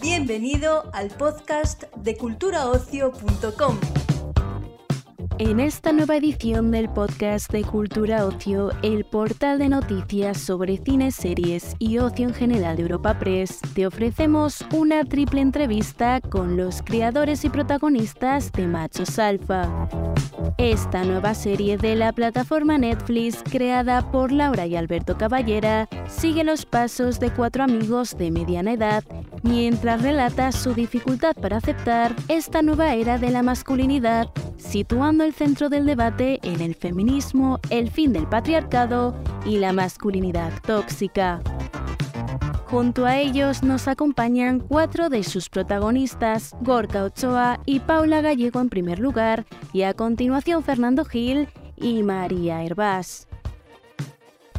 [0.00, 4.05] Bienvenido al podcast de culturaocio.com.
[5.38, 11.10] En esta nueva edición del podcast de Cultura Ocio, el portal de noticias sobre cine,
[11.10, 16.80] series y ocio en general de Europa Press, te ofrecemos una triple entrevista con los
[16.80, 19.88] creadores y protagonistas de Machos Alfa.
[20.56, 26.64] Esta nueva serie de la plataforma Netflix, creada por Laura y Alberto Caballera, sigue los
[26.64, 29.04] pasos de cuatro amigos de mediana edad
[29.46, 35.68] mientras relata su dificultad para aceptar esta nueva era de la masculinidad, situando el centro
[35.68, 41.40] del debate en el feminismo, el fin del patriarcado y la masculinidad tóxica.
[42.66, 48.68] Junto a ellos nos acompañan cuatro de sus protagonistas, Gorka Ochoa y Paula Gallego en
[48.68, 53.28] primer lugar, y a continuación Fernando Gil y María Herbás.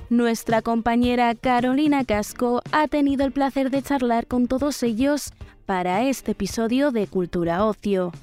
[0.10, 5.34] Nuestra compañera Carolina Casco ha tenido el placer de charlar con todos ellos
[5.66, 8.14] para este episodio de Cultura Ocio.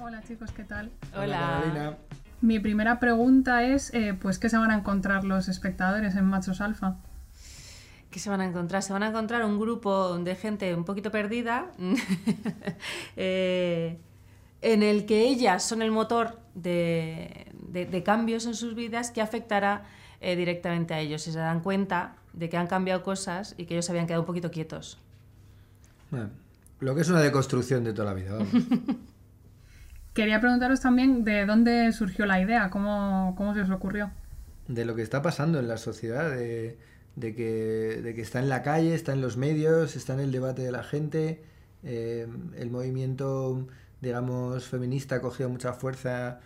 [0.00, 0.92] Hola chicos, ¿qué tal?
[1.16, 1.96] Hola.
[2.40, 6.60] Mi primera pregunta es, eh, pues, ¿qué se van a encontrar los espectadores en Machos
[6.60, 6.98] Alfa?
[8.12, 8.84] ¿Qué se van a encontrar?
[8.84, 11.72] Se van a encontrar un grupo de gente un poquito perdida,
[13.16, 13.98] eh,
[14.62, 19.82] en el que ellas son el motor de, de cambios en sus vidas que afectará
[20.20, 23.74] eh, directamente a ellos y se dan cuenta de que han cambiado cosas y que
[23.74, 24.98] ellos se habían quedado un poquito quietos.
[26.80, 28.38] lo que es una deconstrucción de toda la vida.
[30.14, 34.10] Quería preguntaros también de dónde surgió la idea, cómo, cómo se os ocurrió.
[34.66, 36.76] De lo que está pasando en la sociedad, de,
[37.14, 40.32] de, que, de que está en la calle, está en los medios, está en el
[40.32, 41.42] debate de la gente.
[41.84, 43.68] Eh, el movimiento,
[44.00, 46.40] digamos, feminista ha cogido mucha fuerza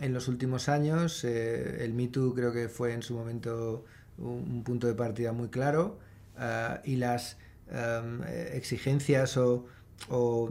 [0.00, 1.24] en los últimos años.
[1.24, 3.84] Eh, el Me Too creo que fue en su momento
[4.18, 5.98] un, punto de partida muy claro
[6.36, 7.38] ah, y las
[7.70, 8.22] em,
[8.52, 9.66] exigencias o,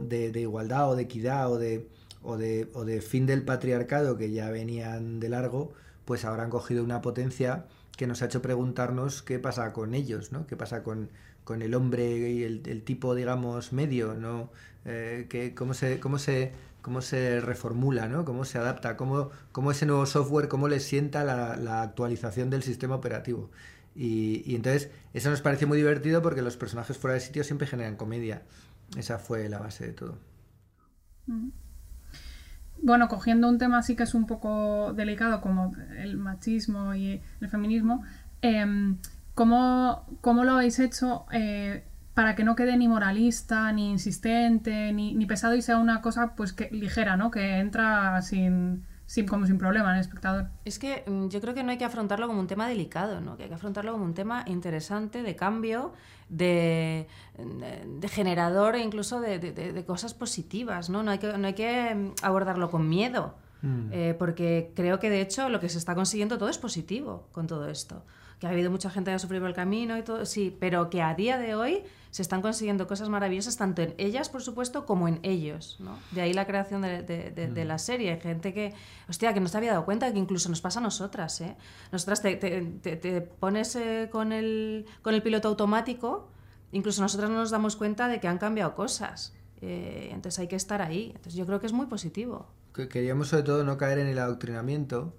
[0.00, 5.72] de, igualdad o de equidad o de, fin del patriarcado que ya venían de largo,
[6.04, 7.66] pues ahora han cogido una potencia
[7.96, 10.46] que nos ha hecho preguntarnos qué pasa con ellos, ¿no?
[10.46, 11.10] qué pasa con,
[11.60, 14.50] el hombre y el, tipo, digamos, medio, ¿no?
[14.84, 18.24] Eh, cómo, se, cómo se cómo se reformula, ¿no?
[18.24, 22.94] cómo se adapta, cómo, cómo ese nuevo software, cómo le sienta la, actualización del sistema
[22.94, 23.50] operativo.
[23.94, 27.96] Y, entonces eso nos pareció muy divertido porque los personajes fuera de sitio siempre generan
[27.96, 28.42] comedia.
[28.96, 30.18] Esa fue la base de todo.
[31.26, 31.50] Mm.
[32.80, 37.48] Bueno, cogiendo un tema así que es un poco delicado como el machismo y el
[37.48, 38.04] feminismo,
[38.40, 38.98] em,
[39.34, 41.84] ¿cómo, lo habéis hecho eh,
[42.18, 46.52] para que no quede ni moralista, ni insistente, ni, pesado y sea una cosa pues
[46.52, 47.30] que ligera, ¿no?
[47.30, 50.48] Que entra sin, sin, como sin problema en el espectador.
[50.64, 53.36] Es que mm, yo creo que no hay que afrontarlo como un tema delicado, ¿no?
[53.36, 55.92] Que hay que afrontarlo como un tema interesante, de cambio,
[56.28, 57.06] de,
[57.38, 61.04] de generador e incluso de, de, cosas positivas, ¿no?
[61.04, 63.36] No hay que, no hay que mm, abordarlo con miedo.
[63.62, 63.90] Mm.
[63.92, 67.46] Eh, porque creo que de hecho lo que se está consiguiendo todo es positivo con
[67.46, 68.02] todo esto
[68.38, 71.02] que ha habido mucha gente que ha sufrido el camino y todo, sí, pero que
[71.02, 75.08] a día de hoy se están consiguiendo cosas maravillosas tanto en ellas, por supuesto, como
[75.08, 75.98] en ellos, ¿no?
[76.12, 78.12] De ahí la creación de, de, la serie.
[78.12, 78.74] Hay gente que,
[79.08, 81.56] hostia, que no se había dado cuenta, que incluso nos pasa a nosotras, ¿eh?
[81.92, 86.28] Nosotras te, te, pones eh, con, el, con el piloto automático,
[86.72, 89.34] incluso nosotras no nos damos cuenta de que han cambiado cosas.
[89.60, 91.12] Eh, entonces hay que estar ahí.
[91.14, 92.46] Entonces yo creo que es muy positivo.
[92.72, 95.12] Queríamos sobre todo no caer en el adoctrinamiento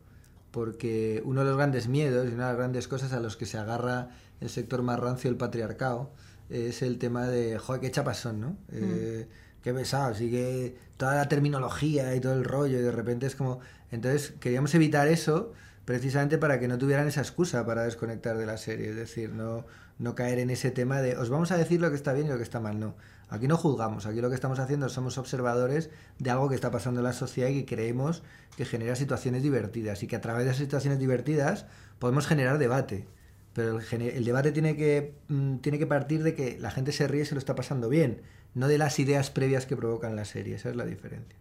[0.51, 3.45] porque uno de los grandes miedos y una de las grandes cosas a los que
[3.45, 6.11] se agarra el sector más rancio, el patriarcado,
[6.49, 8.57] es el tema de, joder, qué chapas son, ¿no?
[8.71, 9.61] Eh, mm.
[9.63, 13.35] qué pesados y que toda la terminología y todo el rollo y de repente es
[13.35, 13.59] como...
[13.91, 15.53] Entonces queríamos evitar eso
[15.85, 19.65] precisamente para que no tuvieran esa excusa para desconectar de la serie, es decir, no,
[19.97, 22.29] no caer en ese tema de os vamos a decir lo que está bien y
[22.29, 22.95] lo que está mal, no.
[23.29, 26.99] Aquí no juzgamos, aquí lo que estamos haciendo somos observadores de algo que está pasando
[26.99, 28.23] en la sociedad y que creemos
[28.55, 31.65] que genera situaciones divertidas y que a través de esas situaciones divertidas
[31.99, 33.07] podemos generar debate.
[33.53, 37.23] Pero el, debate tiene que, mm, tiene que partir de que la gente se ríe
[37.23, 38.21] y se lo está pasando bien,
[38.53, 40.55] no de las ideas previas que provocan la serie.
[40.55, 41.37] Esa es la diferencia.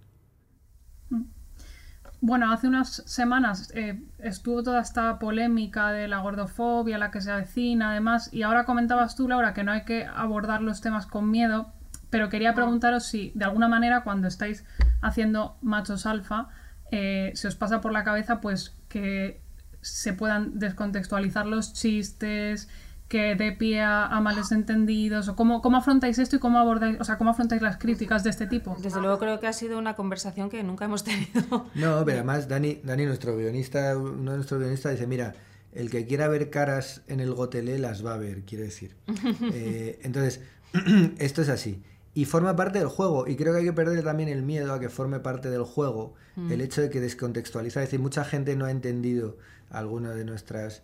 [1.10, 1.24] Mm.
[2.20, 7.30] Bueno, hace unas semanas eh, estuvo toda esta polémica de la gordofobia, la que se
[7.30, 11.30] avecina, además, y ahora comentabas tú, Laura, que no hay que abordar los temas con
[11.30, 11.72] miedo,
[12.10, 14.64] pero quería preguntaros si de alguna manera cuando estáis
[15.00, 16.48] haciendo machos alfa
[16.90, 19.40] eh, se os pasa por la cabeza pues que
[19.80, 22.68] se puedan descontextualizar los chistes,
[23.08, 25.28] que dé pie a, a malos entendidos?
[25.28, 28.30] ¿O cómo, cómo afrontáis esto y cómo abordáis, o sea, cómo afrontáis las críticas de
[28.30, 28.76] este tipo?
[28.80, 31.66] Desde luego creo que ha sido una conversación que nunca hemos tenido.
[31.74, 35.34] No, pero además Dani, Dani nuestro guionista, uno de nuestros guionistas dice, mira,
[35.72, 38.94] el que quiera ver caras en el gotelé las va a ver, quiero decir.
[39.52, 40.40] Eh, entonces,
[41.18, 41.82] esto es así.
[42.18, 43.28] Y forma parte del juego.
[43.28, 46.14] Y creo que hay que perder también el miedo a que forme parte del juego.
[46.50, 47.80] El hecho de que descontextualiza.
[47.80, 49.38] Es decir, mucha gente no ha entendido
[49.70, 50.82] alguno de nuestros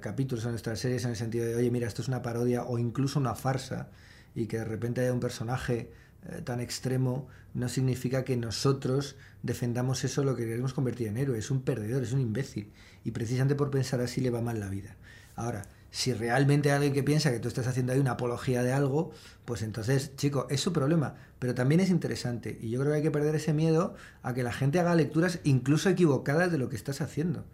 [0.00, 2.80] capítulos o nuestras series en el sentido de, oye, mira, esto es una parodia o
[2.80, 3.90] incluso una farsa.
[4.34, 5.92] Y que de repente haya un personaje
[6.28, 9.14] eh, tan extremo no significa que nosotros
[9.44, 11.38] defendamos eso lo que queremos convertir en héroe.
[11.38, 12.72] Es un perdedor, es un imbécil.
[13.04, 14.96] Y precisamente por pensar así le va mal la vida.
[15.36, 18.72] Ahora, si realmente hay alguien que piensa que tú estás haciendo ahí una apología de
[18.72, 19.12] algo,
[19.44, 21.14] pues entonces, chico, es su problema.
[21.38, 22.58] Pero también es interesante.
[22.60, 25.40] Y yo creo que hay que perder ese miedo a que la gente haga lecturas
[25.44, 27.44] incluso equivocadas de lo que estás haciendo.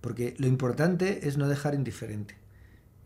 [0.00, 2.36] Porque lo importante es no dejar indiferente.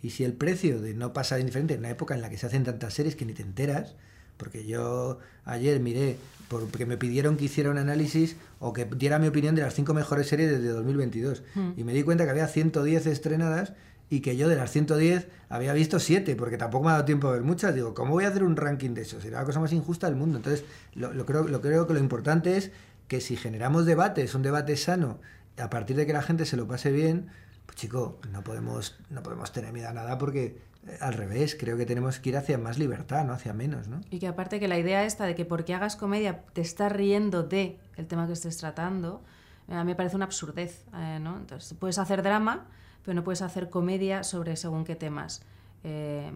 [0.02, 2.46] Y si el precio de no pasar indiferente en una época en la que se
[2.46, 3.96] hacen tantas series que ni te enteras,
[4.36, 6.16] porque yo ayer miré,
[6.48, 9.94] porque me pidieron que hiciera un análisis o que diera mi opinión de las cinco
[9.94, 11.42] mejores series desde 2022.
[11.76, 13.72] Y me di cuenta que había 110 estrenadas
[14.08, 17.29] y que yo de las 110 había visto 7, porque tampoco me ha dado tiempo
[17.29, 17.75] a ver muchas.
[17.75, 19.20] Digo, ¿cómo voy a hacer un ranking de eso?
[19.20, 20.38] Sería la cosa más injusta del mundo.
[20.38, 20.64] Entonces,
[20.94, 22.70] lo, lo creo, lo creo que lo importante es
[23.08, 25.19] que si generamos debates, un debate sano,
[25.58, 27.29] a partir de que la gente se lo pase bien,
[27.67, 31.76] pues chico, no podemos, no podemos tener miedo a nada porque eh, al revés, creo
[31.76, 34.00] que tenemos que ir hacia más libertad, no hacia menos, ¿no?
[34.11, 37.43] Y que aparte que la idea esta de que porque hagas comedia te estás riendo
[37.43, 39.23] de el tema que estés tratando,
[39.69, 41.37] a mí me parece una absurdez, eh, ¿no?
[41.37, 42.67] Entonces, puedes hacer drama,
[43.06, 45.43] pero no puedes hacer comedia sobre según qué temas.
[45.85, 46.32] Eh,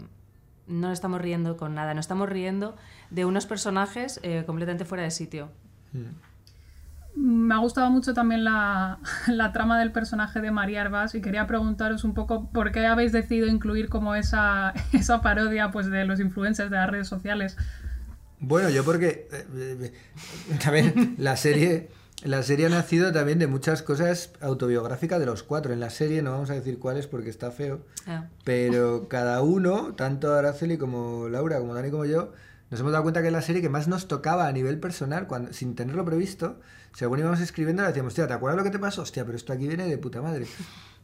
[0.69, 2.77] no estamos riendo con nada, no estamos riendo
[3.11, 5.51] de unos personajes eh, completamente fuera de sitio.
[7.17, 11.49] Me ha gustado mucho también la, la, trama del personaje de María Arbas y quería
[11.49, 16.21] preguntaros un poco por qué habéis decidido incluir como esa, esa parodia pues, de los
[16.21, 17.57] influencers de las redes sociales.
[18.39, 19.93] Bueno, yo porque, eh,
[20.65, 21.91] también la serie,
[22.25, 25.73] la serie ha nacido también de muchas cosas autobiográficas de los cuatro.
[25.73, 28.29] En la serie no vamos a decir cuáles porque está feo, Ah.
[28.45, 32.33] pero cada uno, tanto Araceli como Laura, como Dani como yo,
[32.71, 35.27] nos hemos dado cuenta que es la serie que más nos tocaba a nivel personal,
[35.27, 36.61] cuando, sin tenerlo previsto,
[36.95, 39.03] según íbamos escribiendo, le decíamos, hostia, ¿te acuerdas lo que te pasó?
[39.03, 40.47] Hostia, pero esto aquí viene de puta madre.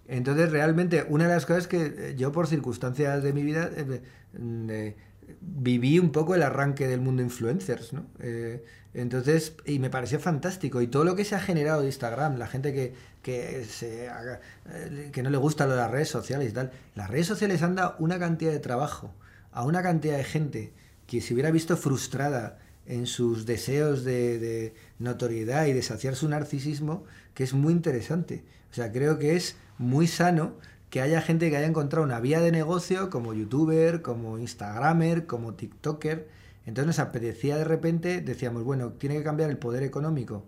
[0.09, 4.01] Entonces, realmente, una de las cosas que eh, yo, por circunstancias de mi vida, eh,
[4.39, 4.97] eh,
[5.41, 8.07] viví un poco el arranque del mundo influencers, ¿no?
[8.21, 8.65] Eh,
[8.95, 10.81] entonces, y me pareció fantástico.
[10.81, 15.11] Y todo lo que se ha generado de Instagram, la gente que, que, se eh,
[15.13, 17.75] que no le gusta lo de las redes sociales y tal, las redes sociales han
[17.75, 19.15] dado una cantidad de trabajo
[19.53, 20.73] a una cantidad de gente
[21.07, 26.29] que se hubiera visto frustrada en sus deseos de, de notoriedad y de saciar su
[26.29, 28.45] narcisismo, que es muy interesante.
[28.71, 30.55] O sea, creo que es muy sano
[30.97, 35.53] que haya gente que haya encontrado una vía de negocio como youtuber, como instagramer, como
[35.53, 36.27] tiktoker.
[36.65, 40.47] Entonces nos apetecía de repente, decíamos, bueno, tiene que cambiar el poder económico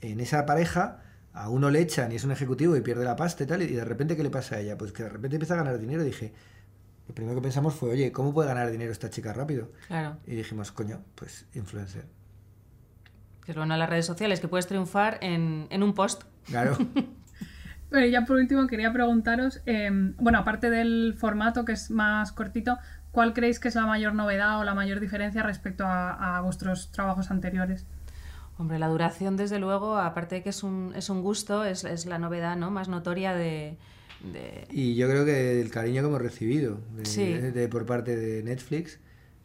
[0.00, 3.44] en esa pareja, a uno le echan y es un ejecutivo y pierde la pasta
[3.44, 4.76] y tal, y de repente, ¿qué le pasa a ella?
[4.76, 6.02] Pues que de repente empieza a ganar dinero.
[6.02, 6.32] Y dije,
[7.06, 9.70] lo primero que pensamos fue, oye, ¿cómo puede ganar dinero esta chica rápido?
[9.86, 10.16] Claro.
[10.26, 12.06] Y dijimos, coño, pues influencer.
[13.44, 16.24] Que es bueno las redes sociales, que puedes triunfar en, en un post.
[16.46, 16.76] Claro.
[17.94, 19.88] Pero ya por último quería preguntaros, eh,
[20.18, 22.76] bueno, aparte del formato que es más cortito,
[23.12, 26.90] ¿cuál creéis que es la mayor novedad o la mayor diferencia respecto a, a vuestros
[26.90, 27.86] trabajos anteriores?
[28.58, 32.04] Hombre, la duración, desde luego, aparte de que es un, es un gusto, es, es
[32.06, 32.72] la novedad ¿no?
[32.72, 33.76] más notoria de,
[34.32, 34.66] de...
[34.72, 37.32] Y yo creo que el cariño que hemos recibido de, Sí.
[37.32, 38.98] de- por parte de Netflix,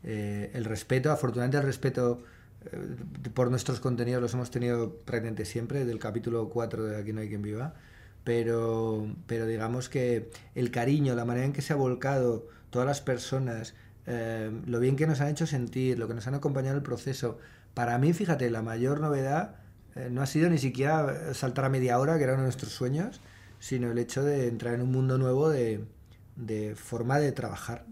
[0.04, 2.24] eh, el respeto, afortunadamente el respeto
[2.66, 2.96] eh,
[3.36, 7.30] por nuestros contenidos los hemos tenido prácticamente siempre, del capítulo 4 de Aquí no hay
[7.30, 7.76] quien viva,
[8.24, 13.02] pero, pero digamos que el cariño, la manera en que se ha volcado todas las
[13.02, 13.74] personas,
[14.06, 16.84] eh, lo bien que nos han hecho sentir, lo que nos han acompañado en el
[16.84, 17.38] proceso,
[17.74, 19.56] para mí, fíjate, la mayor novedad
[19.96, 22.72] eh, no ha sido ni siquiera saltar a media hora, que era uno de nuestros
[22.72, 23.22] sueños,
[23.60, 25.84] sino el hecho de entrar en un mundo nuevo de,
[26.36, 27.86] de forma de trabajar.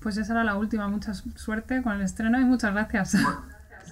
[0.00, 3.16] Pues esa era la última, mucha suerte con el estreno y muchas gracias.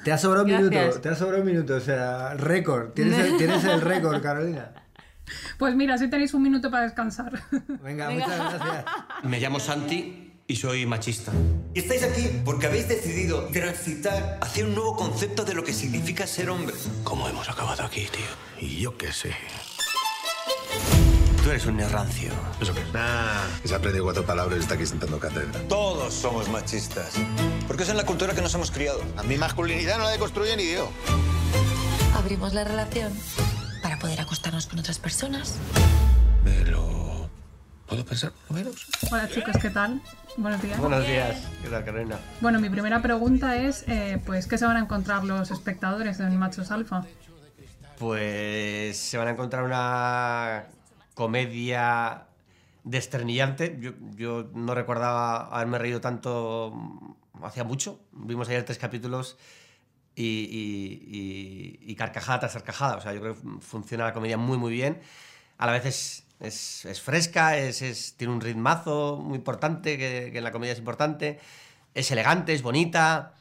[0.05, 0.71] Te ha sobrado un Gracias.
[0.73, 4.73] minuto, te ha sobrado un minuto, o sea, récord, tienes el, tienes el récord, Carolina.
[5.59, 7.43] Pues mira, si tenéis un minuto para descansar.
[7.83, 8.85] Venga, muchas gracias.
[9.23, 11.33] Me llamo Santi y soy machista.
[11.75, 16.27] Y estáis aquí porque habéis decidido transitar hacia un nuevo concepto de lo que significa
[16.27, 16.75] ser hombre.
[17.05, 18.67] ¿Cómo hemos acabado aquí, tío?
[18.67, 19.35] Y yo qué sé.
[21.43, 22.31] Tú eres un rancio.
[22.61, 22.83] ¿Eso qué?
[22.93, 25.59] Nah, que se ha aprendido cuatro palabras y está aquí sentando cátedra.
[25.69, 27.15] Todos somos machistas.
[27.67, 29.03] Porque es en la cultura que nos hemos criado.
[29.17, 30.89] A mi masculinidad no la deconstruye ni Dios.
[32.15, 33.13] Abrimos la relación
[34.03, 35.59] poder acostarnos con otras personas.
[36.45, 37.31] Pero...
[37.87, 38.87] ¿Puedo pensar por lo menos?
[39.13, 40.03] Hola chicos, ¿qué tal?
[40.37, 40.79] Buenos días.
[40.79, 42.19] Buenos días, ¿qué tal, Carolina?
[42.41, 46.37] Bueno, mi primera pregunta es, eh, pues, ¿qué se van a encontrar los espectadores en
[46.37, 47.05] Machos Alfa?
[47.99, 50.65] Pues se van a encontrar una
[51.15, 52.25] comedia
[52.83, 53.77] desternillante.
[53.79, 56.73] Yo, yo no recordaba haberme reído tanto
[57.45, 58.01] hacía mucho.
[58.11, 59.37] Vimos ayer tres capítulos
[60.15, 62.97] y, y, y- y carcajada tras carcajada.
[62.97, 65.01] O sea, yo creo que funciona la comedia muy, muy bien.
[65.59, 70.31] A la vez es, es, es fresca, es, es- tiene un ritmazo muy importante, que,
[70.33, 71.39] que en la comedia es importante.
[71.95, 73.35] Es elegante, es bonita.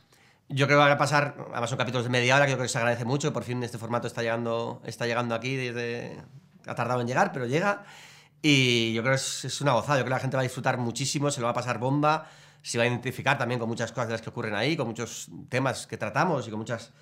[0.49, 2.65] Yo creo que va a pasar, además son capítulos de media hora, que yo creo
[2.65, 6.17] que se agradece mucho, por fin este formato está llegando, está llegando aquí, desde,
[6.67, 7.85] ha tardado en llegar, pero llega.
[8.41, 10.77] Y yo creo que es una gozada, yo creo que la gente va a disfrutar
[10.77, 12.27] muchísimo, se lo va a pasar bomba,
[12.61, 15.29] se va a identificar también con muchas cosas de las que ocurren ahí, con muchos
[15.49, 16.93] temas que tratamos y con muchas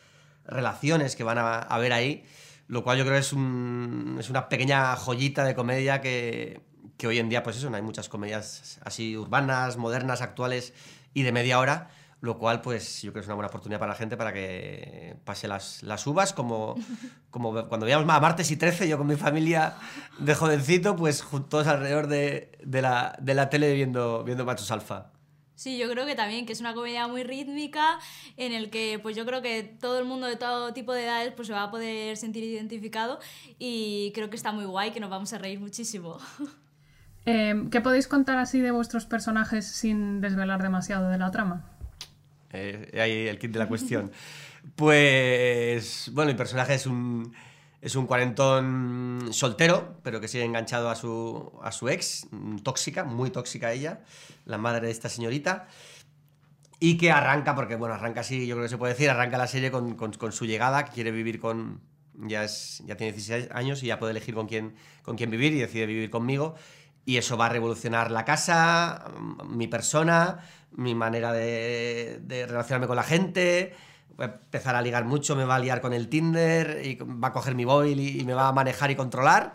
[0.46, 2.26] relaciones que van a, ver ahí,
[2.68, 6.62] lo cual yo creo que es, un- es una pequeña joyita de comedia que,
[6.98, 10.74] que hoy en día, pues eso, no hay muchas comedias así urbanas, modernas, actuales
[11.14, 11.90] y de media hora,
[12.22, 15.16] lo cual pues yo creo que es una buena oportunidad para la gente para que
[15.24, 16.76] pase las, las uvas, como,
[17.32, 19.76] como cuando veíamos a martes y 13, yo con mi familia
[20.20, 25.12] de jovencito, pues todos alrededor de, de la, de la tele viendo, viendo Machos Alfa.
[25.60, 28.00] Sí, yo creo que también, que es una comedia muy rítmica,
[28.38, 31.34] en el que pues yo creo que todo el mundo de todo tipo de edades
[31.34, 33.20] pues se va a poder sentir identificado
[33.58, 36.18] y creo que está muy guay, que nos vamos a reír muchísimo.
[37.26, 41.70] Eh, ¿Qué podéis contar así de vuestros personajes sin desvelar demasiado de la trama?
[42.52, 44.12] Eh, ahí el kit de la cuestión.
[44.76, 47.34] Pues, bueno, mi personaje es un,
[47.82, 52.28] es un cuarentón soltero, pero que sigue enganchado a su, a su ex,
[52.64, 54.02] tóxica, muy tóxica ella,
[54.46, 55.68] la madre de esta señorita,
[56.80, 59.48] y que arranca, porque, bueno, arranca así, yo creo que se puede decir, arranca la
[59.48, 61.82] serie con, con- su llegada, que quiere vivir con...
[62.22, 65.54] Ya, es, ya tiene 16 años y ya puede elegir con quién, con quién vivir
[65.54, 66.56] y decide vivir conmigo.
[67.06, 69.06] Y eso va a revolucionar la casa,
[69.48, 70.40] mi persona,
[70.72, 73.74] mi manera de relacionarme con la gente.
[74.16, 77.30] Voy a empezar a ligar mucho, me va a liar con el Tinder y va
[77.30, 79.54] a coger mi móvil y, y me va a manejar y controlar.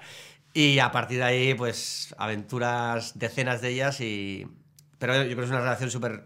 [0.54, 4.00] Y a partir de ahí, pues aventuras, decenas de ellas.
[4.00, 4.46] Y...
[4.98, 6.24] Pero yo creo que es una relación súper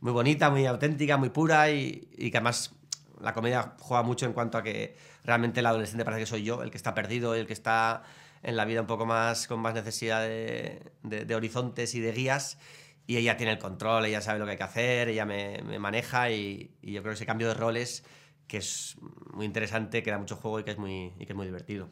[0.00, 2.74] muy bonita, muy auténtica, muy pura y, y que además
[3.20, 6.62] la comedia juega mucho en cuanto a que realmente el adolescente parece que soy yo,
[6.62, 8.02] el que está perdido, el que está
[8.42, 12.12] en la vida un poco más con más necesidad de, de- de horizontes y de
[12.12, 12.58] guías.
[13.06, 16.30] Y ella tiene el control, ella sabe lo que hay que hacer, ella me, maneja
[16.30, 18.04] y, yo creo que ese cambio de roles
[18.48, 18.96] que es
[19.32, 21.88] muy interesante, que da mucho juego y que es muy, que es muy divertido.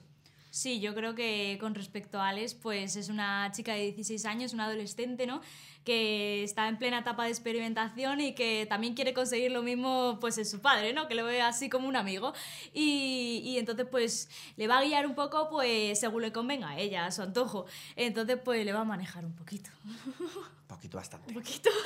[0.51, 4.53] Sí, yo creo que con respecto a Alex, pues es una chica de 16 años,
[4.55, 5.41] una adolescente, ¿no?
[5.83, 10.39] Que está en plena etapa de experimentación y que también quiere conseguir lo mismo, pues
[10.39, 11.09] en su padre, ¿no?
[11.09, 12.35] Que lo ve así como un amigo.
[12.73, 16.79] Y, y entonces, pues le va a guiar un poco, pues según le convenga a
[16.79, 17.67] ella, a su antojo.
[17.97, 19.71] Entonces, pues le va a manejar un poquito.
[20.67, 21.29] Poquito bastante.
[21.29, 21.71] Un poquito.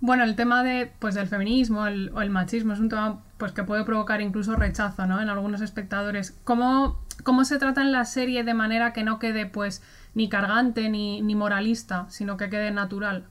[0.00, 3.50] Bueno, el tema de, pues, del feminismo el- o el machismo es un tema pues,
[3.50, 5.20] que puede provocar incluso rechazo ¿no?
[5.20, 6.38] en algunos espectadores.
[6.44, 9.82] ¿Cómo, ¿Cómo se trata en la serie de manera que no quede pues,
[10.14, 13.26] ni cargante ni, ni moralista, sino que quede natural?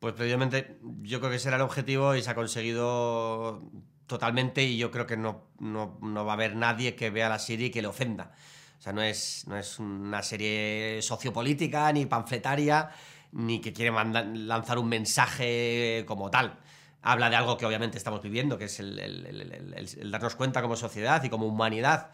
[0.00, 3.62] Pues precisamente yo creo que ese era el objetivo y se ha conseguido
[4.06, 7.38] totalmente y yo creo que no, no, no va a haber nadie que vea la
[7.38, 8.32] serie y que le ofenda.
[8.82, 12.90] O sea, no es, no es una serie sociopolítica ni panfletaria
[13.30, 16.58] ni que quiere manda- lanzar un mensaje como tal.
[17.00, 21.30] Habla de algo que obviamente estamos viviendo, que es el darnos cuenta como sociedad y
[21.30, 22.10] como humanidad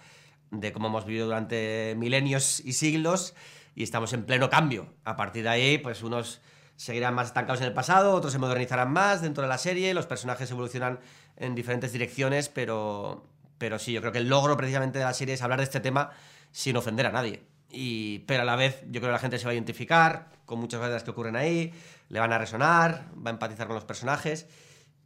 [0.51, 3.33] de cómo hemos vivido durante milenios y siglos
[3.75, 4.93] y estamos en pleno cambio.
[5.07, 6.43] A partir de ahí, pues unos
[6.77, 10.05] seguirán más estancados en el pasado, otros se modernizarán más dentro de la serie, los
[10.05, 11.01] personajes evolucionan
[11.39, 13.25] en diferentes direcciones, pero,
[13.57, 15.81] pero sí, yo creo que el logro precisamente de la serie es hablar de este
[15.81, 16.11] tema
[16.53, 17.43] sin ofender a nadie.
[17.71, 20.59] Y, pero a la vez yo creo que la gente se va a identificar con
[20.59, 21.73] muchas cosas que ocurren ahí,
[22.09, 24.47] le van a resonar, va a empatizar con los personajes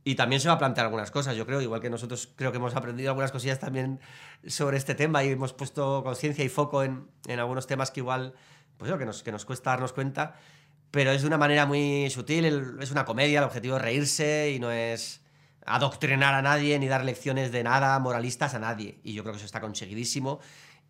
[0.04, 2.58] y también se va a plantear algunas cosas, yo creo, igual que nosotros creo que
[2.58, 4.00] hemos aprendido algunas cosillas también
[4.46, 8.34] sobre este tema y hemos puesto conciencia y foco en, en algunos temas que igual,
[8.78, 10.34] pues eso, que nos, que nos cuesta darnos cuenta,
[10.92, 12.44] pero es de una manera muy sutil,
[12.80, 15.22] es una comedia, el objetivo es reírse y no es
[15.64, 19.00] adoctrinar a nadie ni dar lecciones de nada moralistas a nadie.
[19.02, 20.40] Y yo creo que eso está conseguidísimo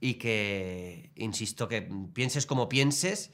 [0.03, 3.31] y que, insisto, que pienses como pienses,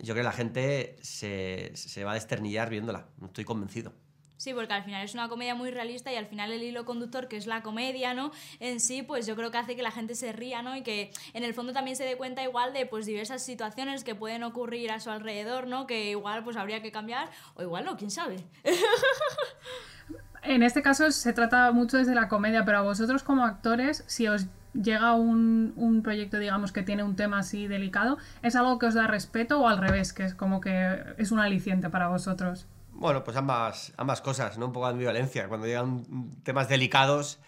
[0.00, 3.94] yo creo que la gente se, se va a desternillar viéndola, estoy convencido.
[4.36, 7.28] Sí, porque al final es una comedia muy realista y al final el hilo conductor,
[7.28, 8.32] que es la comedia, ¿no?
[8.58, 10.76] En sí, pues yo creo que hace que la gente se ría, ¿no?
[10.76, 14.16] Y que en el fondo también se dé cuenta igual de pues diversas situaciones que
[14.16, 15.86] pueden ocurrir a su alrededor, ¿no?
[15.86, 18.44] Que igual pues habría que cambiar o igual no, quién sabe.
[20.44, 24.28] En este caso se trata mucho desde la comedia, pero a vosotros como actores, si
[24.28, 28.86] os llega un, un proyecto, digamos, que tiene un tema así delicado, ¿es algo que
[28.86, 32.66] os da respeto o al revés, que es como que es un aliciente para vosotros?
[32.92, 34.66] Bueno, pues ambas, ambas cosas, ¿no?
[34.66, 35.48] Un poco de ambivalencia.
[35.48, 36.04] Cuando llegan
[36.42, 37.38] temas delicados,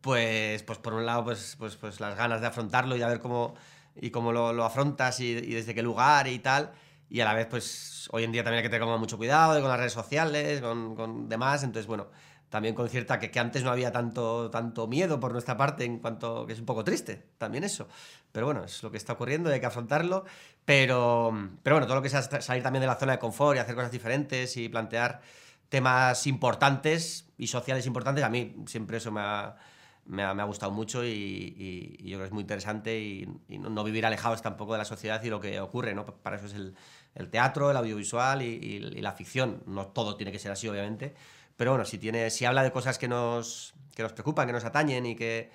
[0.00, 3.18] pues, pues por un lado, pues, pues, pues las ganas de afrontarlo y de ver
[3.18, 3.54] cómo,
[3.96, 6.70] y cómo lo, lo afrontas y, desde qué lugar y tal.
[7.10, 9.68] Y a la vez, pues hoy en día también hay que tener mucho cuidado con
[9.68, 11.64] las redes sociales, con, con demás.
[11.64, 12.06] Entonces, bueno,
[12.52, 16.00] también con cierta que, que, antes no había tanto, tanto miedo por nuestra parte en
[16.00, 17.88] cuanto que es un poco triste también eso.
[18.30, 20.26] Pero bueno es lo que está ocurriendo y hay que afrontarlo.
[20.66, 21.32] Pero
[21.62, 23.74] pero bueno todo lo que sea salir también de la zona de confort y hacer
[23.74, 25.22] cosas diferentes y plantear
[25.70, 29.56] temas importantes y sociales importantes a mí siempre eso me ha,
[30.04, 33.00] me ha, me ha gustado mucho y, y, y, yo creo que es muy interesante
[33.00, 36.04] y, y no, no, vivir alejados tampoco de la sociedad y lo que ocurre no
[36.04, 36.74] para eso es el,
[37.14, 39.62] el teatro el audiovisual y, la ficción.
[39.66, 41.14] No todo tiene que ser así obviamente
[41.56, 44.64] pero bueno, si, tiene, si habla de cosas que nos, que nos preocupan, que nos
[44.64, 45.50] atañen y que,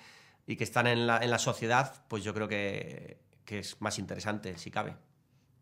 [0.46, 3.98] y que están en la, en la sociedad, pues yo creo que, que es más
[3.98, 4.94] interesante, si cabe.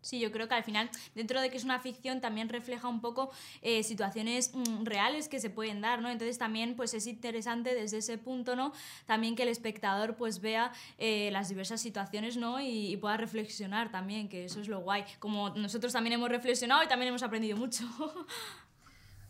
[0.07, 3.00] Sí, yo creo que al final, dentro de que es una ficción, también refleja un
[3.00, 6.09] poco eh, situaciones mm, reales que se pueden dar, ¿no?
[6.09, 8.73] Entonces también pues es interesante desde ese punto, ¿no?
[9.07, 12.61] También que el espectador pues vea eh, las diversas situaciones, ¿no?
[12.61, 15.05] Y, y, pueda reflexionar también, que eso es lo guay.
[15.19, 17.85] Como nosotros también hemos reflexionado y también hemos aprendido mucho.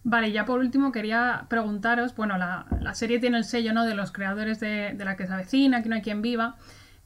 [0.08, 3.84] Vale, ya por último quería preguntaros, bueno, la, la serie tiene el sello ¿no?
[3.84, 6.58] de los creadores de, de, La que se avecina, que no hay quien viva.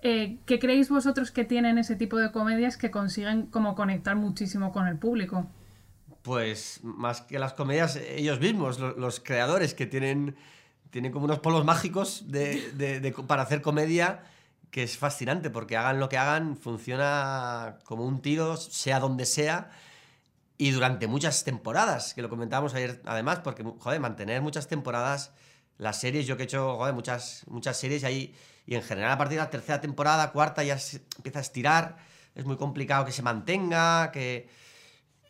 [0.02, 4.70] Eh, ¿Qué creéis vosotros que tienen ese tipo de comedias que consiguen como conectar muchísimo
[4.70, 5.46] con el público?
[6.20, 10.36] Pues más que las comedias, ellos mismos, los, creadores que tienen,
[10.90, 14.24] tienen como unos polos mágicos de, de, para hacer comedia
[14.70, 19.70] que es fascinante porque hagan lo que hagan, funciona como un tiro, sea donde sea
[20.60, 25.32] y durante muchas temporadas, que lo comentábamos ayer además, porque, joder, mantener muchas temporadas,
[25.78, 28.34] las series, yo que he hecho, joder, muchas, muchas series ahí,
[28.66, 31.96] y en general a partir de la tercera temporada, cuarta, ya se empieza a estirar,
[32.34, 34.50] es muy complicado que se mantenga, que...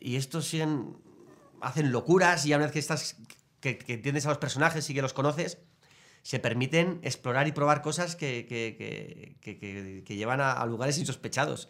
[0.01, 0.97] Y estos siguen,
[1.61, 3.15] hacen locuras, y a una vez que estás,
[3.61, 5.59] que, que entiendes a los personajes y que los conoces,
[6.23, 11.69] se permiten explorar y probar cosas que, que, que, llevan a, a lugares insospechados.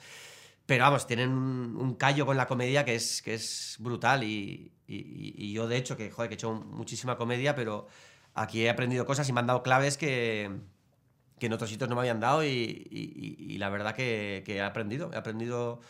[0.66, 5.52] Pero vamos, tienen un, callo con la comedia que es, que es brutal y, y,
[5.52, 7.88] yo de hecho, que joder, que he hecho muchísima comedia, pero
[8.34, 10.50] aquí he aprendido cosas y me han dado claves que,
[11.40, 15.12] que en otros sitios no me habían dado y, y la verdad que, he aprendido,
[15.14, 15.82] he aprendido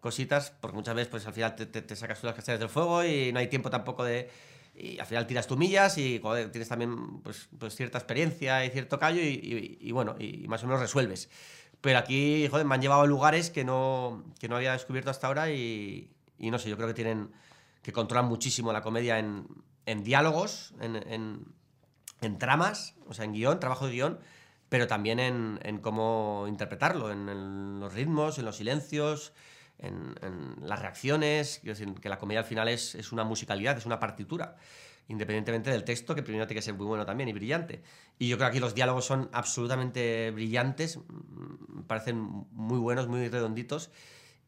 [0.00, 2.68] cositas, porque muchas veces pues al final te, te, te sacas tú las castañas del
[2.68, 4.30] fuego y no hay tiempo tampoco de...
[4.74, 8.70] Y al final tiras tu millas y joder, tienes también pues, pues cierta experiencia y
[8.70, 11.28] cierto callo y, y bueno, y más o menos resuelves.
[11.80, 15.26] Pero aquí, joder, me han llevado a lugares que no, que no había descubierto hasta
[15.26, 17.32] ahora y, y no sé, yo creo que tienen
[17.82, 19.46] que controlan muchísimo la comedia en,
[19.86, 21.46] en diálogos, en, en,
[22.20, 24.18] en, tramas, o sea, en guion, trabajo de guion,
[24.68, 29.32] pero también en, cómo interpretarlo, en, los ritmos, en los silencios,
[29.78, 30.14] en,
[30.62, 34.56] las reacciones, que la comedia al final es, es una musicalidad, es una partitura
[35.08, 37.82] independientemente del texto, que primero tiene que ser muy bueno también y brillante.
[38.18, 40.98] Y yo creo que aquí los diálogos son absolutamente brillantes,
[41.68, 43.90] me parecen muy buenos, muy redonditos.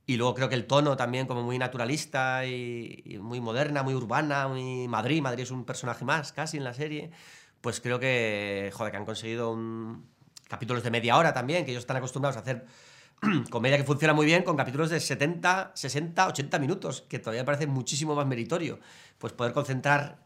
[0.04, 3.94] Y luego creo que el tono también como muy naturalista y, y, muy moderna, muy
[3.94, 7.12] urbana, muy Madrid, Madrid es un personaje más casi en la serie,
[7.62, 10.04] pues creo que, joder, que han conseguido un...
[10.48, 12.66] capítulos de media hora también, que ellos están acostumbrados a hacer
[13.50, 17.68] comedia que funciona muy bien con capítulos de 70, 60, 80 minutos, que todavía parece
[17.68, 18.80] muchísimo más meritorio.
[19.18, 20.21] Pues poder concentrar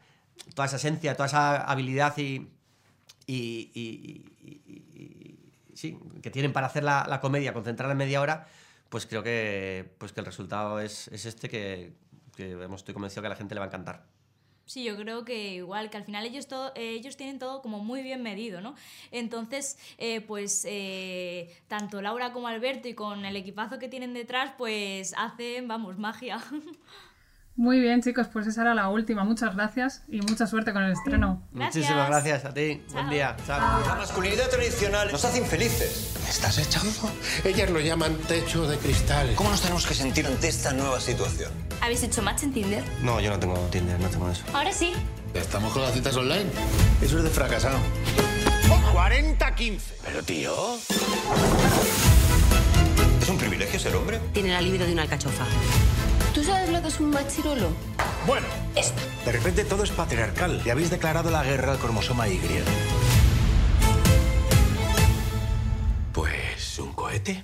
[0.55, 2.49] toda esa esencia, toda esa habilidad y,
[5.75, 8.47] sí, que tienen para hacer la, comedia, concentrarla en media hora,
[8.89, 11.93] pues creo que, pues que el resultado es, es este que,
[12.37, 14.05] estoy convencido que a la gente le va a encantar.
[14.67, 18.03] Sí, yo creo que igual, que al final ellos, todo, ellos tienen todo como muy
[18.03, 18.75] bien medido, ¿no?
[19.13, 24.55] Entonces, eh, pues eh, tanto Laura como Alberto y con el equipazo que tienen detrás,
[24.59, 26.43] pues hacen, vamos, magia.
[27.57, 29.25] Muy bien, chicos, pues esa era la última.
[29.25, 31.43] Muchas gracias y mucha suerte con el estreno.
[31.53, 31.77] Gracias.
[31.77, 32.83] Muchísimas gracias a ti.
[32.87, 32.95] Chao.
[32.95, 33.37] Buen día.
[33.47, 33.87] Chao.
[33.87, 36.15] La masculinidad tradicional nos hace infelices.
[36.23, 37.11] ¿Me estás echando?
[37.45, 39.35] Ellas lo llaman techo de cristal.
[39.37, 41.51] ¿Cómo nos tenemos que sentir ante esta nueva situación?
[41.81, 42.85] ¿Habéis hecho match en Tinder?
[43.01, 44.45] No, yo no tengo Tinder, no tengo eso.
[44.53, 44.93] Ahora sí.
[45.33, 46.51] ¿Estamos con las citas online?
[47.01, 47.79] Eso es de fracasado.
[48.93, 49.79] 40-15.
[50.05, 50.77] Pero, tío...
[53.21, 54.21] ¿Es un privilegio ser hombre?
[54.33, 55.45] Tiene la libido de una alcachofa.
[56.37, 57.71] ¿Tú sabes lo que es un machirolo?
[58.27, 59.01] Bueno, esto.
[59.25, 62.39] De repente todo es patriarcal y habéis declarado la guerra al cromosoma Y.
[66.13, 67.43] Pues un cohete.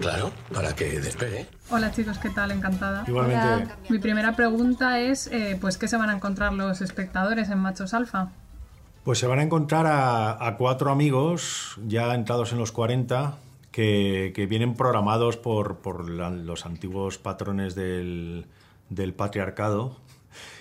[0.00, 1.46] Claro, para que despegue.
[1.70, 2.50] Hola chicos, ¿qué tal?
[2.50, 3.04] Encantada.
[3.06, 3.46] Igualmente.
[3.46, 3.76] Hola.
[3.88, 7.94] Mi primera pregunta es, eh, pues, ¿qué se van a encontrar los espectadores en Machos
[7.94, 8.30] Alfa?
[9.04, 13.36] Pues se van a encontrar a, a cuatro amigos ya entrados en los 40
[13.70, 18.46] que, vienen programados por, los antiguos patrones del,
[19.16, 19.96] patriarcado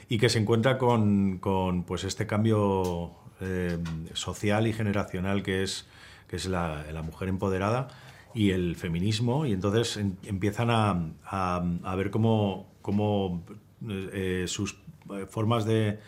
[0.10, 1.39] y que se encuentra con,
[1.88, 3.78] pues este cambio eh,
[4.13, 5.86] social y generacional que es,
[6.48, 7.88] la, mujer empoderada
[8.34, 9.46] y el feminismo.
[9.46, 13.43] Y entonces en- empiezan a, ver cómo, cómo,
[13.88, 14.78] eh, sus
[15.13, 16.00] eh, formas de,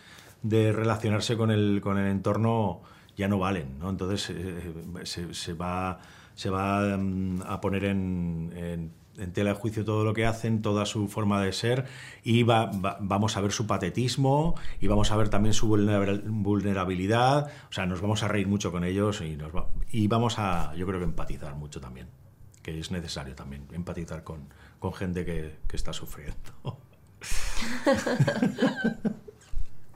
[0.42, 2.82] relacionarse con el, con el entorno
[3.20, 3.90] ya no valen, ¿no?
[3.90, 4.72] Entonces eh,
[5.04, 6.00] se, se va,
[6.34, 8.92] se va mm, a poner en,
[9.34, 11.84] tela de juicio todo lo que hacen, toda su forma de ser
[12.24, 16.22] y va- va- vamos a ver su patetismo y vamos a ver también su vulnera-
[16.24, 19.52] vulnerabilidad, o sea, nos vamos a reír mucho con ellos y, nos
[19.92, 22.06] y vamos a, yo creo que empatizar mucho también,
[22.62, 26.78] que es necesario también empatizar con, con gente que, que está sufriendo.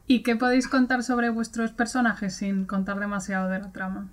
[0.07, 4.09] ¿Y qué podéis contar sobre vuestros personajes sin contar demasiado de la trama?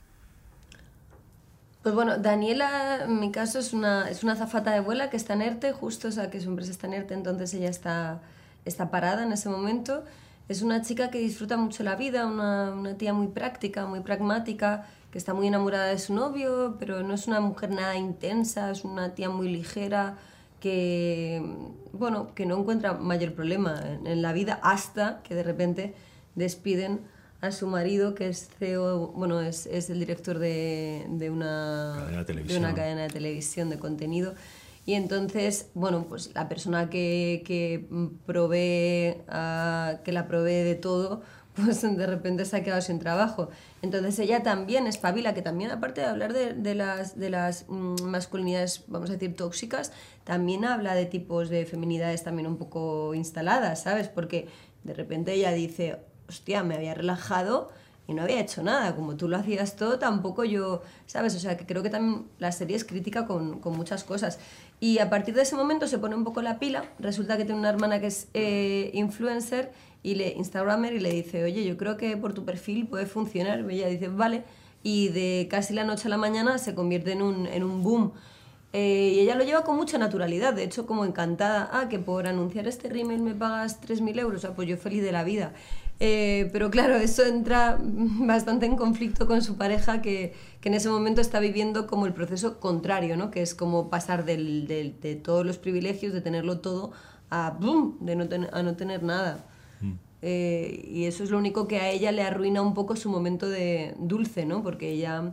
[1.83, 5.33] Pues bueno, Daniela, en mi caso, es una, es una azafata de vuela que está
[5.33, 8.21] en ERTE, justo, o sea, que su empresa está en ERTE, entonces ella está,
[8.65, 10.05] está parada en ese momento.
[10.47, 14.85] Es una chica que disfruta mucho la vida, una, una tía muy práctica, muy pragmática,
[15.11, 18.85] que está muy enamorada de su novio, pero no es una mujer nada intensa, es
[18.85, 20.17] una tía muy ligera,
[20.61, 21.43] que,
[21.91, 25.93] bueno, que no encuentra mayor problema en, en la vida hasta que de repente
[26.35, 27.01] despiden
[27.41, 32.11] a su marido, que es CEO, bueno, es, es el director de, de, una, Cadena
[32.11, 32.63] de de televisión.
[32.63, 34.35] una cadena de televisión de contenido.
[34.85, 37.87] Y entonces, bueno, pues la persona que, que
[38.25, 41.23] provee, ah, que la provee de todo,
[41.55, 43.49] pues de repente se ha quedado sin trabajo.
[43.81, 48.03] Entonces ella también espabila, que también aparte de hablar de, de las, de las mm,
[48.03, 49.91] masculinidades, vamos a decir, tóxicas,
[50.23, 54.07] también habla de tipos de feminidades también un poco instaladas, ¿sabes?
[54.07, 54.47] Porque
[54.83, 57.69] de repente ella dice, hostia, me había relajado
[58.07, 61.35] y no había hecho nada, como tú lo hacías todo, tampoco yo, ¿sabes?
[61.35, 64.39] O sea, que creo que también la serie es crítica con, con muchas cosas.
[64.79, 67.59] Y a partir de ese momento se pone un poco la pila, resulta que tiene
[67.59, 69.71] una hermana que es eh, influencer
[70.03, 73.65] y le Instagramer y le dice, oye, yo creo que por tu perfil puede funcionar.
[73.69, 74.43] Y ella dice, vale,
[74.83, 78.11] y de casi la noche a la mañana se convierte en un, en un boom.
[78.73, 82.25] Eh, y ella lo lleva con mucha naturalidad, de hecho como encantada, ah, que por
[82.25, 85.53] anunciar este rímel me pagas 3.000 euros, sea, pues yo feliz de la vida.
[85.99, 90.89] Eh, pero claro, eso entra bastante en conflicto con su pareja que, que en ese
[90.89, 93.29] momento está viviendo como el proceso contrario, ¿no?
[93.29, 96.91] que es como pasar del, del- de todos los privilegios, de tenerlo todo,
[97.29, 97.97] a, ¡boom!
[97.99, 99.45] de no, ten- a no tener nada.
[100.21, 103.49] Eh, y eso es lo único que a ella le arruina un poco su momento
[103.49, 104.61] de dulce, ¿no?
[104.61, 105.31] Porque ella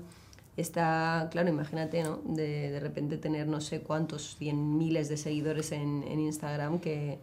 [0.56, 2.20] está, claro, imagínate, ¿no?
[2.24, 7.18] De, de repente tener no sé cuántos, cien miles de seguidores en, en Instagram que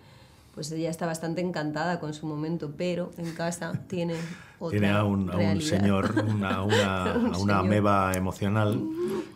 [0.53, 4.15] pues ella está bastante encantada con su momento, pero en casa tiene
[4.59, 7.51] otra Tiene a un, a un señor, una, una, Un a una señor.
[7.51, 8.81] ameba emocional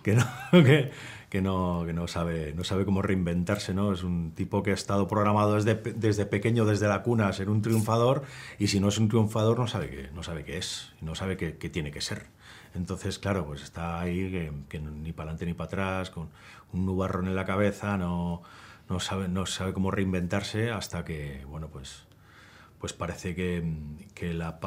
[0.02, 0.92] que no, que,
[1.30, 3.94] que no, que no, sabe, no sabe cómo reinventarse, ¿no?
[3.94, 7.50] Es un tipo que ha estado programado desde, desde pequeño, desde la cuna, a ser
[7.50, 8.24] un triunfador,
[8.58, 11.38] y si no es un triunfador no sabe qué, no sabe qué es, no sabe
[11.38, 12.26] qué, tiene que ser.
[12.74, 14.32] Entonces, claro, pues está ahí
[14.70, 16.30] que, ni para adelante ni para atrás, con
[16.74, 18.42] un nubarrón en la cabeza, no,
[18.90, 22.06] no, sabe, no sabe cómo reinventarse hasta que, bueno, pues,
[22.80, 23.64] pues parece que,
[24.16, 24.60] que la-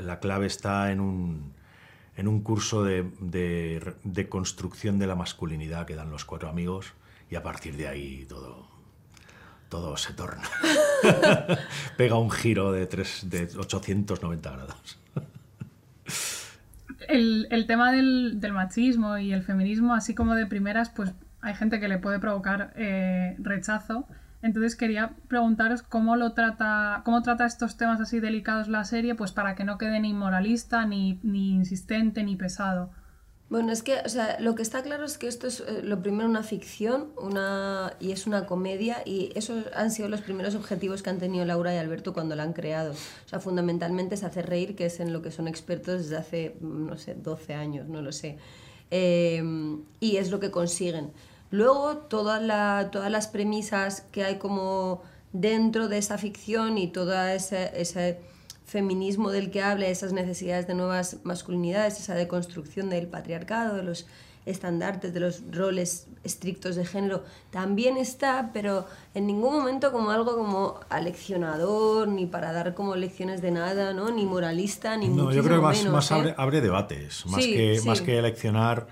[0.00, 1.52] la clave está en un,
[2.16, 6.92] en un curso de, de- construcción de la masculinidad que dan los cuatro amigos
[7.30, 8.66] y a partir de ahí todo,
[9.68, 10.42] todo se torna.
[11.96, 14.98] Pega un giro de, tres, de 890 grados.
[17.08, 21.54] El, el tema del, del machismo y el feminismo, así como de primeras, pues hay
[21.54, 24.06] gente que le puede provocar eh, rechazo.
[24.42, 29.32] Entonces quería preguntaros cómo lo trata, cómo trata estos temas así delicados la serie, pues
[29.32, 32.90] para que no quede ni moralista, ni, ni insistente, ni pesado.
[33.52, 36.00] Bueno, es que, o sea, lo que está claro es que esto es eh, lo
[36.00, 41.02] primero una ficción una, y es una comedia y esos han sido los primeros objetivos
[41.02, 42.92] que han tenido Laura y Alberto cuando la han creado.
[42.92, 46.56] O sea, fundamentalmente es hacer reír, que es en lo que son expertos desde hace,
[46.62, 48.38] no sé, 12 años, no lo sé.
[48.90, 49.42] Eh,
[50.00, 51.12] y es lo que consiguen.
[51.52, 57.34] Luego, toda la- todas las premisas que hay como dentro de esa ficción y toda
[57.34, 58.18] ese, ese
[58.66, 64.06] feminismo del que habla, esas necesidades de nuevas masculinidades, esa deconstrucción del patriarcado, de los
[64.46, 70.34] estandartes, de los roles estrictos de género, también está, pero en ningún momento como algo
[70.34, 74.10] como aleccionador, ni para dar como lecciones de nada, ¿no?
[74.10, 76.14] ni moralista, ni No, yo creo que más, menos, más ¿eh?
[76.14, 77.86] abre, abre debates, más, Sí, que, sí.
[77.88, 78.86] más que eleccionar.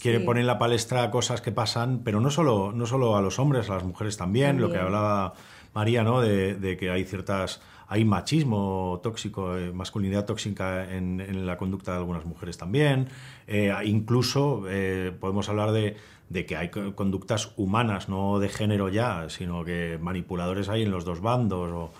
[0.00, 0.24] Quiere Sí.
[0.24, 3.70] poner en la palestra cosas que pasan, pero no solo, no solo a los hombres,
[3.70, 5.34] a las mujeres también, lo que hablaba
[5.74, 6.20] María, ¿no?
[6.20, 11.98] De, de que hay ciertas hay machismo tóxico, eh, masculinidad tóxica en, la conducta de
[11.98, 13.08] algunas mujeres también.
[13.46, 15.96] Eh, incluso eh, podemos hablar de,
[16.46, 21.20] que hay conductas humanas, no de género ya, sino que manipuladores hay en los dos
[21.20, 21.92] bandos o,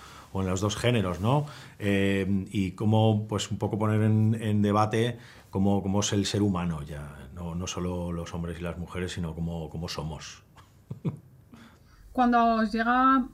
[0.43, 1.47] en los dos géneros, ¿no?
[1.79, 5.19] y cómo, pues, un poco poner en, debate
[5.51, 9.89] cómo, es el ser humano ya, no, solo los hombres y las mujeres, sino cómo,
[9.89, 10.43] somos.
[12.13, 13.27] Cuando os llega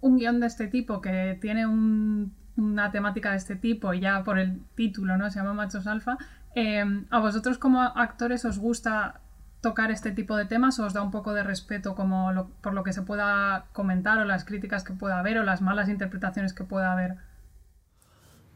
[0.00, 4.62] un guion de este tipo que tiene una temática de este tipo ya por el
[4.74, 5.30] título, ¿no?
[5.30, 6.16] Se llama Machos Alfa.
[6.54, 9.20] Eh, ¿A vosotros como actores os gusta
[9.60, 12.82] tocar este tipo de temas o os da un poco de respeto como por lo
[12.82, 16.64] que se pueda comentar o las críticas que pueda haber o las malas interpretaciones que
[16.64, 17.18] pueda haber?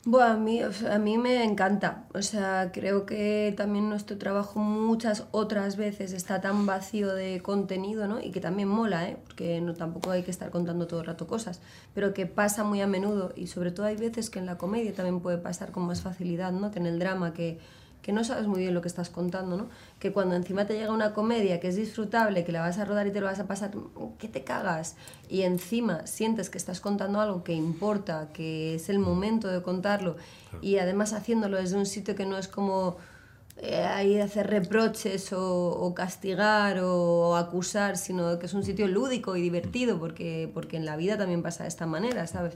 [0.07, 2.05] Bueno, a mí, a mí me encanta.
[2.13, 8.07] O sea, creo que también nuestro trabajo muchas otras veces está tan vacío de contenido,
[8.07, 8.21] ¿no?
[8.21, 9.17] Y que también mola, ¿eh?
[9.25, 11.63] Porque no, tampoco hay que estar contando todo el rato cosas,
[11.95, 14.93] pero que pasa muy a menudo y sobre todo hay veces que en la comedia
[14.93, 16.71] también puede pasar con más facilidad, ¿no?
[16.71, 17.59] Que en el drama que
[18.05, 19.71] que no sabes muy bien lo que estás contando, ¿no?
[19.99, 23.07] Que cuando encima te llega una comedia que es disfrutable, que la vas a rodar
[23.07, 23.71] y te lo vas a pasar,
[24.19, 24.97] que te cagas,
[25.31, 30.17] y encima sientes que estás contando algo que importa, que es el momento de contarlo,
[30.61, 32.99] y además haciéndolo desde un sitio que no es como
[33.57, 39.35] eh, ahí hacer reproches o, o, castigar o acusar, sino que es un sitio lúdico
[39.35, 42.55] y divertido, porque, porque en la vida también pasa de esta manera, ¿sabes?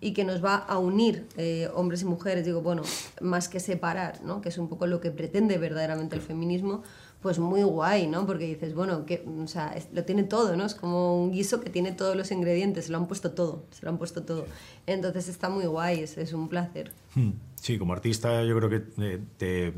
[0.00, 2.82] Y que nos va a unir eh, hombres y mujeres, digo, bueno,
[3.20, 4.40] más que separar, ¿no?
[4.40, 6.82] que es un poco lo que pretende verdaderamente el feminismo,
[7.20, 8.26] pues muy guay, ¿no?
[8.26, 10.64] Porque dices, bueno, que, o sea, lo tiene todo, ¿no?
[10.64, 13.84] Es como un guiso que tiene todos los ingredientes, se lo han puesto todo, se
[13.84, 14.46] lo han puesto todo.
[14.86, 16.92] Entonces está muy guay, es, es un placer.
[17.14, 17.30] Hmm.
[17.56, 19.72] Sí, como artista yo creo que eh, te,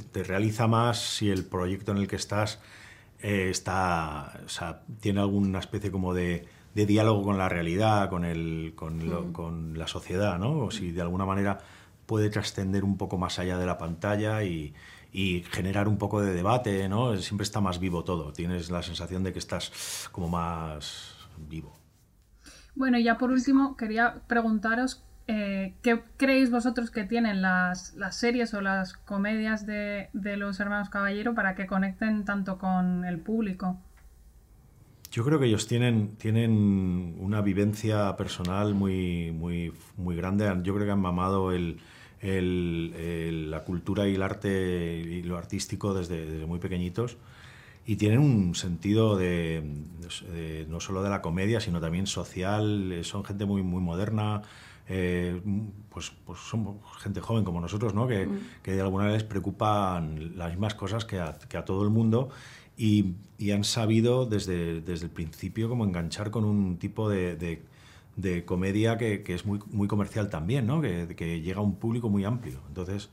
[0.00, 2.60] te, realiza más si el proyecto en el que estás
[3.20, 8.24] eh, está, o sea, tiene alguna especie como de de diálogo con la realidad, con,
[8.24, 10.58] el, con, con, la sociedad, ¿no?
[10.58, 11.58] O si de alguna manera
[12.06, 14.74] puede trascender un poco más allá de la pantalla y,
[15.12, 17.16] y, generar un poco de debate, ¿no?
[17.16, 21.16] Siempre está más vivo todo, tienes la sensación de que estás como más
[21.48, 21.76] vivo.
[22.74, 25.02] Bueno, y ya por último quería preguntaros
[25.32, 30.58] eh, ¿qué creéis vosotros que tienen las, las series o las comedias de, de los
[30.58, 33.78] hermanos Caballero para que conecten tanto con el público?
[35.10, 40.44] Yo creo que ellos tienen, tienen una vivencia personal muy, muy, muy grande.
[40.62, 41.80] Yo creo que han mamado el,
[42.20, 47.16] el, la cultura y el arte y lo artístico desde, muy pequeñitos
[47.86, 49.64] y tienen un sentido de,
[50.68, 53.00] no solo de la comedia, sino también social.
[53.02, 54.42] Son gente muy, muy moderna.
[54.92, 55.40] Eh,
[55.88, 58.06] pues, pues son gente joven como nosotros, ¿no?
[58.08, 58.40] Que, mm.
[58.62, 61.90] que de alguna vez les preocupan las mismas cosas que a, que a todo el
[61.90, 62.30] mundo
[62.80, 67.36] y, han sabido desde, desde, el principio como enganchar con un tipo de,
[68.16, 70.80] de, comedia que, que, es muy, muy comercial también, ¿no?
[70.80, 72.60] Que, que, llega a un público muy amplio.
[72.68, 73.10] Entonces,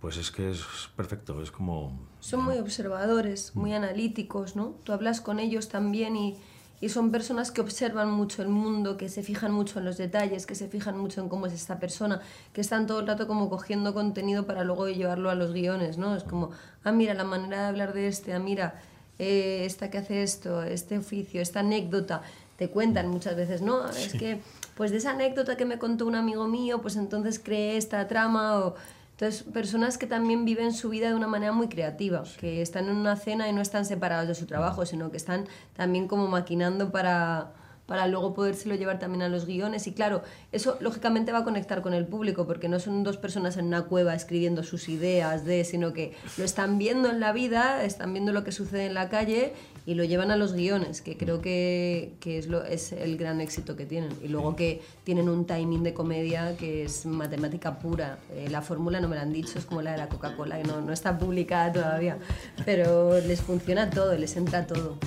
[0.00, 1.98] pues es que es perfecto, es como...
[2.20, 4.76] Son muy observadores, muy analíticos, ¿no?
[4.84, 6.36] Tú hablas con ellos también y,
[6.80, 10.46] y son personas que observan mucho el mundo, que se fijan mucho en los detalles,
[10.46, 12.20] que se fijan mucho en cómo es esta persona,
[12.52, 16.14] que están todo el rato como cogiendo contenido para luego llevarlo a los guiones, ¿no?
[16.14, 16.50] Es como,
[16.84, 18.80] ah, mira, la manera de hablar de este, ah, mira,
[19.18, 22.22] eh, esta que hace esto, este oficio, esta anécdota,
[22.58, 23.88] te cuentan muchas veces, ¿no?
[23.88, 24.40] Es que,
[24.76, 28.58] pues de esa anécdota que me contó un amigo mío, pues entonces creé esta trama
[28.58, 28.74] o
[29.18, 32.96] entonces, personas que también viven su vida de una manera muy creativa, que están en
[32.96, 36.92] una cena y no están separados de su trabajo, sino que están también como maquinando
[36.92, 37.54] para,
[37.86, 39.86] para luego podérselo llevar también a los guiones.
[39.86, 40.22] Y claro,
[40.52, 43.82] eso lógicamente va a conectar con el público, porque no son dos personas en una
[43.82, 48.32] cueva escribiendo sus ideas de, sino que lo están viendo en la vida, están viendo
[48.32, 49.52] lo que sucede en la calle
[49.86, 53.40] y lo llevan a los guiones, que creo que, que es, lo, es el gran
[53.40, 54.10] éxito que tienen.
[54.22, 58.18] Y luego que tienen un timing de comedia que es matemática pura.
[58.32, 60.64] Eh, la fórmula no me la han dicho, es como la de la Coca-Cola, que
[60.64, 62.18] no, no está publicada todavía,
[62.64, 64.98] pero les funciona todo, les entra todo.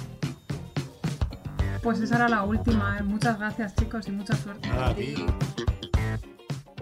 [1.82, 2.98] Pues esa era la última.
[3.00, 3.04] ¿eh?
[3.04, 4.70] Muchas gracias chicos y mucha suerte.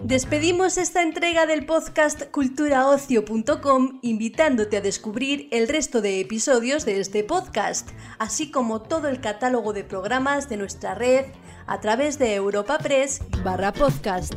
[0.02, 7.24] Despedimos esta entrega del podcast culturaocio.com invitándote a descubrir el resto de episodios de este
[7.24, 11.26] podcast, así como todo el catálogo de programas de nuestra red
[11.66, 14.34] a través de Europa Press barra podcast.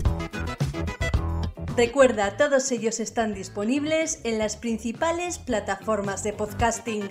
[1.78, 7.10] Recuerda, todos ellos están disponibles en las principales plataformas de podcasting.